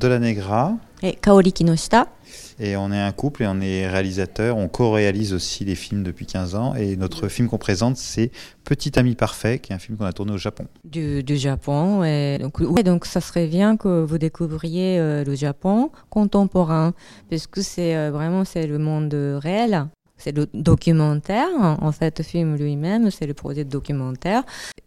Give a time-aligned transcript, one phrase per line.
[0.00, 0.78] De la Negra.
[1.02, 2.06] Et Kaori Kinoshita.
[2.58, 4.56] Et on est un couple et on est réalisateur.
[4.56, 6.74] On co-réalise aussi les films depuis 15 ans.
[6.74, 8.30] Et notre film qu'on présente, c'est
[8.64, 10.64] Petit Ami Parfait, qui est un film qu'on a tourné au Japon.
[10.84, 12.02] Du, du Japon.
[12.02, 16.94] Et donc, ouais, donc, ça serait bien que vous découvriez euh, le Japon contemporain,
[17.28, 19.86] puisque c'est euh, vraiment c'est le monde réel.
[20.22, 24.42] C'est le documentaire, en fait, le film lui-même, c'est le projet de documentaire.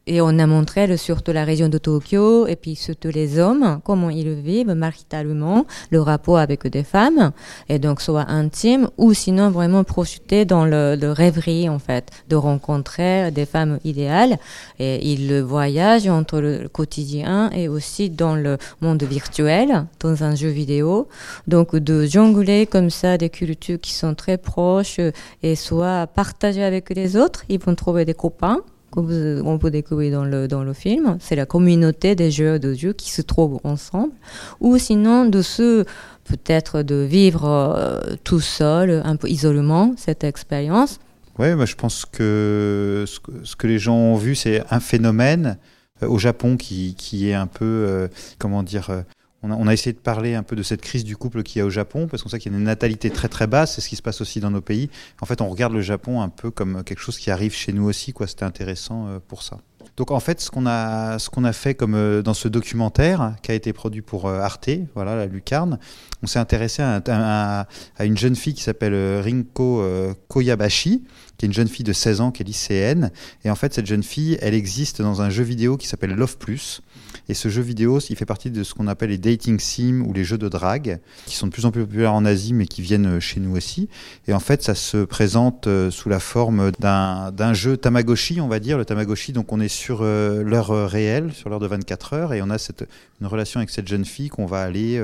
[0.06, 4.10] Et on a montré surtout la région de Tokyo et puis surtout les hommes, comment
[4.10, 7.32] ils vivent maritalement, le rapport avec des femmes,
[7.70, 12.36] et donc soit intime ou sinon vraiment projeté dans le, le rêverie en fait, de
[12.36, 14.38] rencontrer des femmes idéales.
[14.78, 20.50] Et ils voyagent entre le quotidien et aussi dans le monde virtuel, dans un jeu
[20.50, 21.08] vidéo.
[21.48, 25.00] Donc de jongler comme ça des cultures qui sont très proches
[25.42, 30.26] et soit partager avec les autres, ils vont trouver des copains qu'on peut découvrir dans
[30.26, 31.18] le, dans le film.
[31.20, 34.14] C'est la communauté des jeux de Dieu qui se trouvent ensemble.
[34.60, 35.86] Ou sinon, de ce
[36.26, 41.00] peut-être de vivre euh, tout seul, un peu isolement, cette expérience.
[41.40, 44.80] Oui, moi je pense que ce, que ce, que les gens ont vu, c'est un
[44.80, 45.58] phénomène
[46.04, 49.04] euh, au Japon qui, qui, est un peu, euh, comment dire,
[49.44, 51.66] on a, essayé de parler un peu de cette crise du couple qu'il y a
[51.66, 53.90] au Japon, parce qu'on sait qu'il y a une natalité très très basse, c'est ce
[53.90, 54.90] qui se passe aussi dans nos pays.
[55.22, 57.84] En fait, on regarde le Japon un peu comme quelque chose qui arrive chez nous
[57.84, 58.26] aussi, quoi.
[58.28, 59.58] C'était intéressant euh, pour ça.
[59.98, 63.36] Donc en fait, ce qu'on a, ce qu'on a fait comme euh, dans ce documentaire
[63.44, 65.78] qui a été produit pour euh, Arte, voilà la lucarne,
[66.24, 69.84] on s'est intéressé à, à, une jeune fille qui s'appelle Rinko
[70.30, 71.04] Koyabashi,
[71.38, 73.12] qui est une jeune fille de 16 ans qui est lycéenne.
[73.44, 76.38] Et en fait, cette jeune fille, elle existe dans un jeu vidéo qui s'appelle Love
[76.38, 76.82] Plus.
[77.30, 80.14] Et ce jeu vidéo, il fait partie de ce qu'on appelle les dating sims ou
[80.14, 82.82] les jeux de drague, qui sont de plus en plus populaires en Asie, mais qui
[82.82, 83.90] viennent euh, chez nous aussi.
[84.28, 88.60] Et en fait, ça se présente euh, sous la forme d'un jeu Tamagotchi, on va
[88.60, 88.78] dire.
[88.78, 92.42] Le Tamagotchi, donc on est sur euh, l'heure réelle, sur l'heure de 24 heures, et
[92.42, 92.88] on a cette,
[93.22, 95.02] une relation avec cette jeune fille qu'on va aller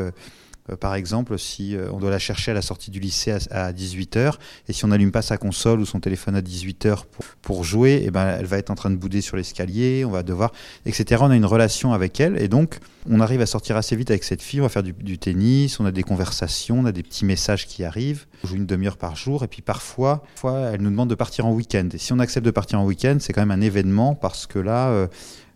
[0.75, 4.33] par exemple, si euh, on doit la chercher à la sortie du lycée à, 18h,
[4.67, 7.03] et si on n'allume pas sa console ou son téléphone à 18h
[7.41, 10.11] pour, jouer, et eh ben, elle va être en train de bouder sur l'escalier, on
[10.11, 10.51] va devoir,
[10.85, 11.21] etc.
[11.23, 14.23] On a une relation avec elle, et donc on arrive à sortir assez vite avec
[14.23, 17.25] cette fille, on va faire du, tennis, on a des conversations, on a des petits
[17.25, 20.89] messages qui arrivent, on joue une demi-heure par jour, et puis parfois, parfois, elle nous
[20.89, 21.89] demande de partir en week-end.
[21.93, 24.59] Et si on accepte de partir en week-end, c'est quand même un événement, parce que
[24.59, 24.89] là...
[24.89, 25.07] Euh,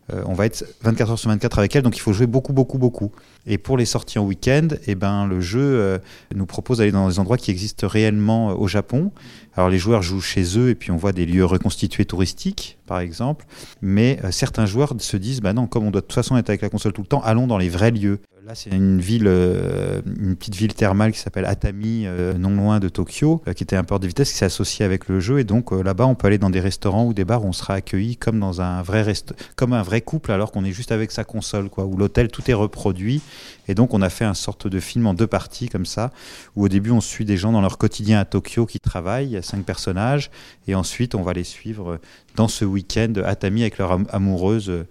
[0.09, 2.77] on va être 24 heures sur 24 avec elle, donc il faut jouer beaucoup, beaucoup,
[2.77, 3.11] beaucoup.
[3.45, 5.97] Et pour les sorties en week-end, eh ben, le jeu euh,
[6.33, 9.11] nous propose d'aller dans des endroits qui existent réellement euh, au Japon.
[9.55, 12.99] Alors les joueurs jouent chez eux et puis on voit des lieux reconstitués touristiques, par
[12.99, 13.45] exemple.
[13.81, 16.49] Mais euh, certains joueurs se disent, bah non, comme on doit de toute façon être
[16.49, 18.19] avec la console tout le temps, allons dans les vrais lieux.
[18.45, 22.05] Là, c'est une ville, une petite ville thermale qui s'appelle Atami,
[22.37, 25.21] non loin de Tokyo, qui était un port de vitesse qui s'est associé avec le
[25.21, 25.39] jeu.
[25.39, 27.75] Et donc là-bas, on peut aller dans des restaurants ou des bars où on sera
[27.75, 31.85] accueilli comme dans un vrai couple, alors qu'on est juste avec sa console, quoi.
[31.85, 33.21] Où l'hôtel tout est reproduit
[33.67, 36.11] et donc, on a fait un sorte de film en deux parties comme ça,
[36.55, 39.31] où au début, on suit des gens dans leur quotidien à Tokyo qui travaillent, il
[39.31, 40.31] y a cinq personnages,
[40.67, 41.99] et ensuite, on va les suivre
[42.35, 44.85] dans ce week-end à Tami avec leur amoureuse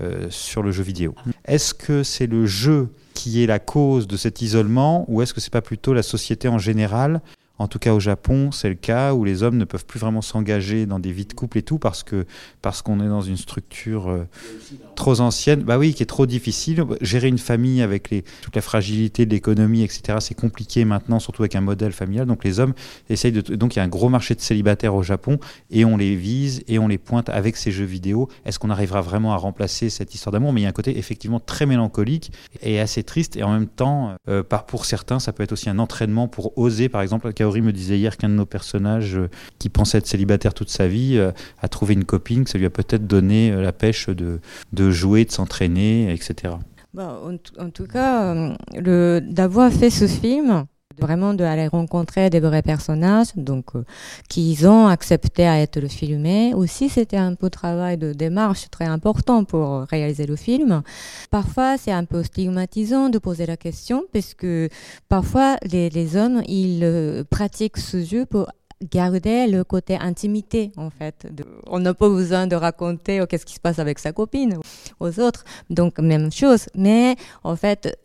[0.00, 1.14] euh, sur le jeu vidéo.
[1.44, 5.40] Est-ce que c'est le jeu qui est la cause de cet isolement, ou est-ce que
[5.40, 7.20] c'est pas plutôt la société en général
[7.58, 10.22] en tout cas, au Japon, c'est le cas où les hommes ne peuvent plus vraiment
[10.22, 12.26] s'engager dans des vies de couple et tout parce que
[12.62, 14.26] parce qu'on est dans une structure euh,
[14.96, 15.62] trop ancienne.
[15.62, 16.84] Bah oui, qui est trop difficile.
[17.00, 20.18] Gérer une famille avec les, toute la fragilité de l'économie, etc.
[20.20, 22.26] C'est compliqué maintenant, surtout avec un modèle familial.
[22.26, 22.74] Donc les hommes
[23.08, 23.40] essayent de.
[23.54, 25.38] Donc il y a un gros marché de célibataires au Japon
[25.70, 28.28] et on les vise et on les pointe avec ces jeux vidéo.
[28.44, 30.52] Est-ce qu'on arrivera vraiment à remplacer cette histoire d'amour?
[30.52, 32.32] Mais il y a un côté effectivement très mélancolique
[32.62, 35.70] et assez triste et en même temps, euh, par pour certains, ça peut être aussi
[35.70, 39.28] un entraînement pour oser, par exemple Kaori me disait hier qu'un de nos personnages euh,
[39.58, 42.70] qui pensait être célibataire toute sa vie euh, a trouvé une copine, ça lui a
[42.70, 44.40] peut-être donné euh, la pêche de,
[44.72, 46.54] de jouer, de s'entraîner, etc.
[46.94, 47.20] Bah,
[47.58, 48.34] en, tout cas,
[48.72, 50.64] d'avoir fait ce film,
[50.98, 53.84] vraiment d'aller rencontrer des vrais personnages, donc euh,
[54.28, 56.54] qu'ils ont accepté à être filmés.
[56.54, 60.82] Aussi, c'était un peu travail de démarche très important pour réaliser le film.
[61.30, 64.68] Parfois, c'est un peu stigmatisant de poser la question, parce que
[65.08, 68.46] parfois, les, les hommes, ils euh, pratiquent ce jeu pour
[68.90, 71.26] garder le côté intimité en fait.
[71.66, 74.58] on n'a pas besoin de raconter oh, qu'est-ce qui se passe avec sa copine
[75.00, 75.44] aux autres.
[75.70, 76.66] Donc même chose.
[76.74, 77.96] Mais en fait,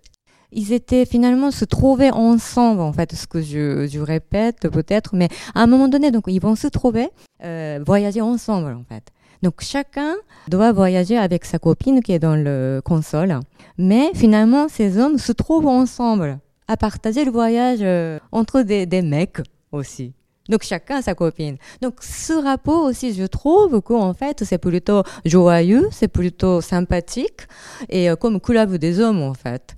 [0.51, 5.29] ils étaient finalement se trouver ensemble, en fait, ce que je, je répète peut-être, mais
[5.55, 7.09] à un moment donné, donc ils vont se trouver,
[7.43, 9.03] euh, voyager ensemble, en fait.
[9.41, 10.15] Donc chacun
[10.49, 13.39] doit voyager avec sa copine qui est dans le console,
[13.77, 19.01] mais finalement ces hommes se trouvent ensemble à partager le voyage euh, entre des, des
[19.01, 19.41] mecs
[19.71, 20.11] aussi.
[20.49, 21.57] Donc chacun sa copine.
[21.81, 27.47] Donc ce rapport aussi, je trouve qu'en fait c'est plutôt joyeux, c'est plutôt sympathique
[27.87, 29.77] et euh, comme club des hommes en fait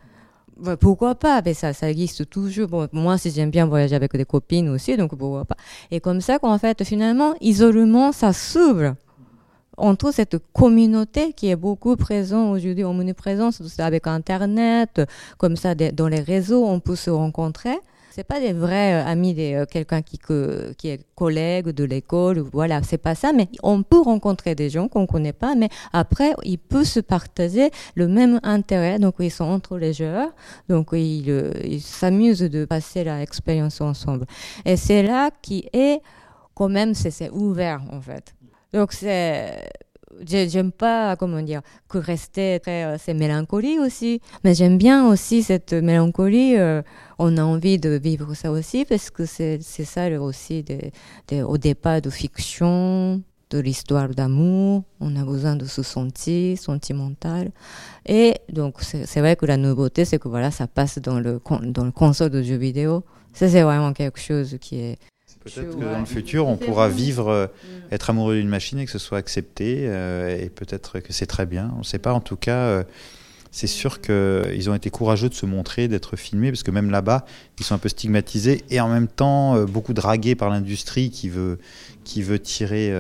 [0.80, 2.68] pourquoi pas mais ça, ça existe toujours.
[2.68, 5.58] Bon, moi, si j'aime bien voyager avec des copines aussi, donc pourquoi pas.
[5.90, 8.96] Et comme ça, qu'en fait, finalement, isolement, ça s'ouvre
[9.78, 15.02] entre cette communauté qui est beaucoup présente aujourd'hui, omniprésente avec Internet,
[15.38, 17.78] comme ça, dans les réseaux, on peut se rencontrer.
[18.14, 20.20] C'est pas des vrais euh, amis, des euh, quelqu'un qui
[20.78, 23.32] qui est collègue de l'école, voilà, c'est pas ça.
[23.32, 27.72] Mais on peut rencontrer des gens qu'on connaît pas, mais après il peut se partager
[27.96, 29.00] le même intérêt.
[29.00, 30.32] Donc ils sont entre les joueurs,
[30.68, 34.26] donc ils euh, s'amusent de passer l'expérience ensemble.
[34.66, 36.02] Et c'est là qui est
[36.54, 38.36] quand même c'est ouvert en fait.
[38.74, 39.70] Donc c'est
[40.26, 44.22] j'aime pas comment dire que rester très euh, c'est mélancolie aussi.
[44.44, 46.82] Mais j'aime bien aussi cette mélancolie euh,
[47.20, 50.92] on a envie de vivre ça aussi parce que c'est c'est ça aussi des,
[51.44, 53.22] au départ de fiction
[53.52, 54.84] de l'histoire d'amour.
[55.00, 57.52] On a besoin de se sentir sentimental.
[58.06, 61.86] Et donc c'est vrai que la nouveauté c'est que voilà ça passe dans le dans
[61.86, 63.04] le console de jeux vidéo.
[63.34, 64.98] Ça c'est vraiment quelque chose qui est
[65.44, 67.94] Peut-être que dans le futur, on pourra vivre, euh, mm.
[67.94, 69.86] être amoureux d'une machine et que ce soit accepté.
[69.88, 71.72] Euh, et peut-être que c'est très bien.
[71.76, 72.14] On ne sait pas.
[72.14, 72.84] En tout cas, euh,
[73.50, 77.26] c'est sûr qu'ils ont été courageux de se montrer, d'être filmés, parce que même là-bas,
[77.60, 81.58] ils sont un peu stigmatisés et en même temps beaucoup dragués par l'industrie qui veut,
[82.06, 82.94] qui veut tirer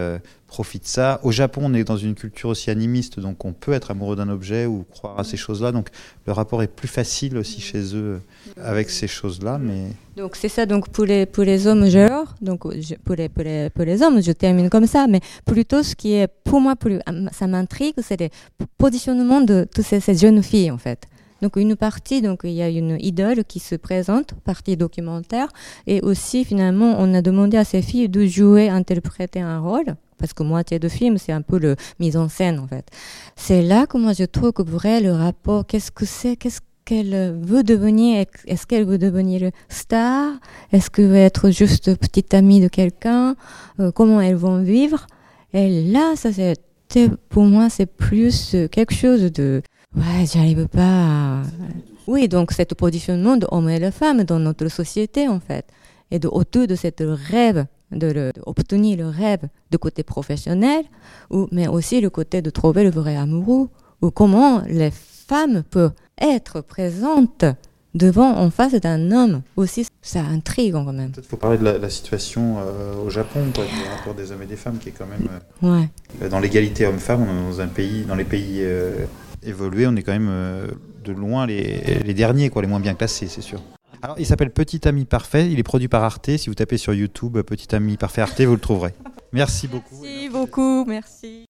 [0.51, 1.21] profit de ça.
[1.23, 4.27] Au Japon, on est dans une culture aussi animiste, donc on peut être amoureux d'un
[4.27, 5.71] objet ou croire à ces choses-là.
[5.71, 5.87] Donc
[6.27, 8.19] le rapport est plus facile aussi chez eux
[8.61, 9.57] avec ces choses-là.
[9.57, 9.83] Mais...
[10.17, 12.59] Donc c'est ça, donc pour les, pour les hommes genre, donc
[13.05, 16.15] pour les, pour, les, pour les hommes, je termine comme ça, mais plutôt ce qui
[16.15, 16.99] est pour moi, plus,
[17.31, 18.27] ça m'intrigue, c'est le
[18.77, 21.07] positionnement de toutes ces, ces jeunes filles en fait.
[21.41, 25.47] Donc une partie, donc il y a une idole qui se présente, partie documentaire,
[25.87, 30.33] et aussi finalement on a demandé à ces filles de jouer, interpréter un rôle parce
[30.33, 32.85] que moitié de film, c'est un peu le mise en scène, en fait.
[33.35, 37.37] C'est là que moi, je trouve que vrai, le rapport, qu'est-ce que c'est, qu'est-ce qu'elle
[37.41, 40.33] veut devenir Est-ce qu'elle veut devenir star?
[40.71, 43.35] Est-ce qu'elle veut être juste petite amie de quelqu'un?
[43.79, 45.07] Euh, Comment elles vont vivre?
[45.53, 46.55] Et là, ça c'est
[47.29, 49.61] pour moi, c'est plus quelque chose de
[49.95, 50.81] ouais, j'arrive pas.
[50.81, 51.41] À...
[52.07, 55.65] Oui, donc cet positionnement de homme et de femme dans notre société en fait,
[56.09, 60.85] et de autour de cette rêve d'obtenir le, le rêve de côté professionnel,
[61.29, 63.69] ou, mais aussi le côté de trouver le vrai amoureux,
[64.01, 67.45] ou comment les femmes peuvent être présentes
[67.93, 69.41] devant, en face d'un homme.
[69.55, 71.11] Aussi, ça intrigue quand même.
[71.11, 74.47] Peut-être faut parler de la, situation euh, au Japon, quoi, du rapport des hommes et
[74.47, 75.27] des femmes, qui est quand même...
[75.63, 75.89] Euh, ouais.
[76.21, 78.65] Euh, dans l'égalité homme-femme, dans un pays, dans les pays
[79.43, 80.67] évolués, on est quand même
[81.03, 83.61] de loin les, les derniers, quoi, les moins bien classés, c'est sûr.
[84.01, 85.51] Alors, il s'appelle Petit Ami Parfait.
[85.51, 86.37] Il est produit par Arte.
[86.37, 88.93] Si vous tapez sur YouTube Petit Ami Parfait Arte, vous le trouverez.
[89.31, 90.01] Merci beaucoup.
[90.01, 90.85] Merci beaucoup.
[90.85, 91.45] Merci.